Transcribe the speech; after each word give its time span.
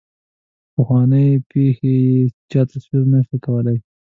پخوانۍ 0.73 1.27
پېښې 1.49 1.93
یې 2.07 2.19
چا 2.51 2.61
تصور 2.71 3.03
نه 3.13 3.19
شو 3.27 3.35
کولای. 3.45 3.77